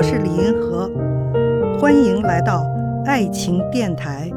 [0.00, 0.88] 我是李银河，
[1.78, 2.64] 欢迎来到
[3.04, 4.30] 爱情电台。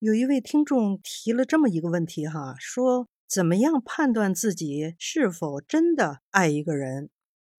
[0.00, 7.08] 有一位听众提了这么一个问题哈，说怎么样判断自己是否真的爱一个人？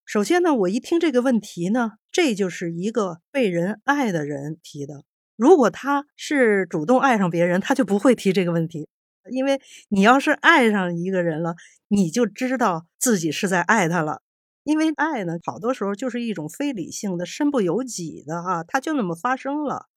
[0.05, 5.03] 首先呢，我一听这个问题呢，这就是一个被人爱的人提的。
[5.35, 8.87] 如果他是主动爱上别人，他就不会提这个问题。
[9.29, 11.55] 因为你要是爱上一个人了，
[11.89, 14.21] 你就知道自己是在爱他了。
[14.63, 19.87] 因为爱呢，好多时候就是一种非理性的、身不由己的哈，它就那么发生了。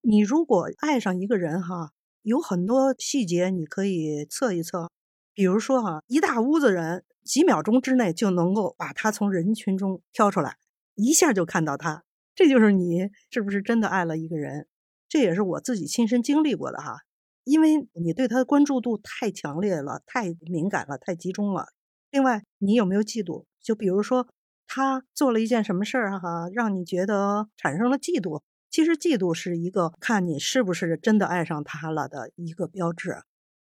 [0.00, 4.90] 你如果爱上一个人哈，有很多细节你可以测一测，
[5.32, 7.04] 比如说哈，一大屋子人。
[7.24, 10.56] 几秒钟之内就能够把他从人群中挑出来，
[10.98, 12.02] 一下就看到他，
[12.34, 14.66] 这就是你是不是真的爱了一个人？
[15.08, 17.02] 这也是我自己亲身经历过的哈，
[17.44, 21.68] 因为你对他的关注度太强烈了，太敏感了，太集中了。
[22.10, 23.44] 另外，你有没有嫉妒？
[23.62, 24.26] 就比如说
[24.66, 28.42] 他做了一件什么事儿哈，让你觉得产生了嫉妒。
[28.70, 33.22] 其实嫉妒是一个看你是不是真的爱上他了的一个标志。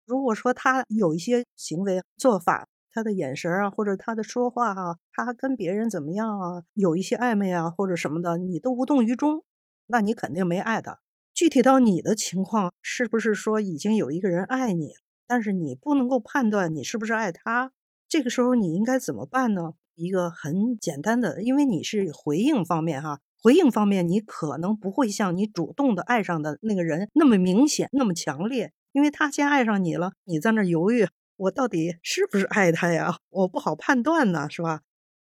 [0.04, 6.62] 如果说他有一些行为做法，他的眼神啊，或者他的说话哈，他跟别人怎么样啊？
[6.74, 9.44] 有一些暧昧啊，或者什么的，你都无动于衷，
[9.86, 10.98] 那你肯定没爱他。
[11.32, 14.90] 具体到你的情况，是不是说已经有一个人爱你，
[15.26, 17.72] 但是你不能够判断你是不是爱他？
[18.08, 19.74] 这个时候你应该怎么办呢？
[19.94, 31.06] 一个很简单的，因为你是回应方面哈，回应方面你可能不会像你主动的爱上的那个人那么明显、那么强烈，因为他先爱上你了，你在那犹豫。
[31.40, 33.16] 我到底是不是爱他呀？
[33.30, 34.82] 我不好判断呢，是吧？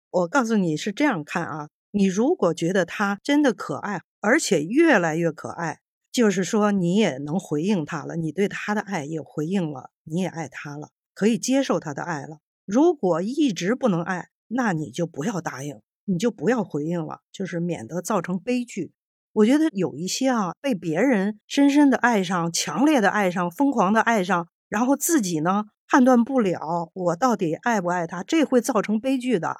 [0.10, 5.80] 我告诉你是这样看啊，你如果觉得他真的可爱，而且越来越可爱，
[6.14, 12.40] 就是说你也能回应他了，你对他的爱也回应了，你也爱他了，可以接受他的爱了。
[12.66, 18.94] 如果一直不能爱，那你就不要答应，你就不要回应了，就是免得造成悲剧。
[19.34, 25.66] 我觉得有一些啊，被别人深深的爱上，强烈的爱上，疯狂的爱上，然后自己呢？
[25.88, 29.58] 判断不了我到底爱不爱他，这会造成悲剧的。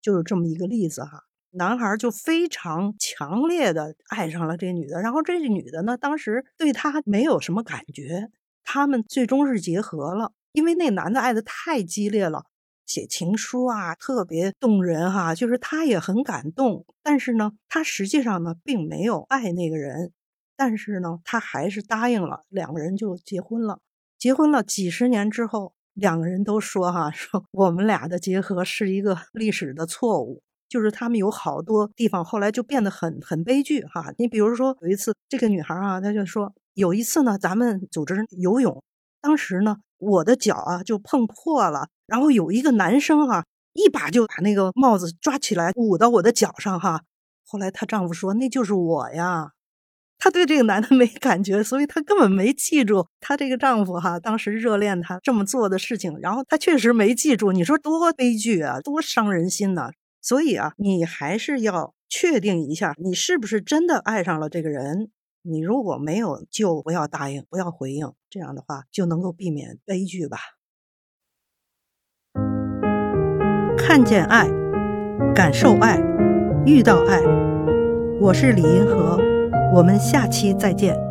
[0.00, 8.30] 就是这么一个例子哈，男孩就非常强烈的爱上了这女的，然后这女的呢，当时对他没有什么感觉，
[8.62, 12.44] 他们最终是结合了，因为那男的爱的太激烈了，
[12.86, 20.12] 写情书啊，特别动人哈，就是他也很感动，但是呢，他实际上呢，并没有爱那个人，
[20.56, 23.80] 但是呢，他还是答应了，两个人就结婚了。
[24.18, 38.82] 结婚了几十年之后，两个人都说：“哈， 说我们俩的结合是一个历史的错误，就是他们有好多地方后来就变得很很悲剧。”哈，你比如说有一次，这个女孩啊，她就说有一次呢，咱们组织游泳，
[39.20, 47.02] 当时呢，我的脚啊就碰破了，然后有一个男生哈，一把就把那个帽子抓起来捂到我的脚上哈。
[47.46, 49.52] 后来她丈夫说：“那就是我呀。”
[50.18, 56.18] 她对这个男的没感觉，所以她根本没记住她这个丈夫哈当时热恋她这么做的事情。
[56.20, 59.90] 然后她确实没记住，你说多悲剧啊，多伤人心呐！
[60.20, 65.10] 所以啊，你还是要确定一下，你是不是真的爱上了这个人。
[65.42, 70.38] 你如果没有，就不要答应，不要回应，这样的话就能够避免悲剧吧。
[73.78, 74.48] 看见爱，
[75.34, 75.98] 感受爱，
[76.66, 77.22] 遇到爱，
[78.20, 79.27] 我是李银河。
[79.72, 81.07] 我们下期再见。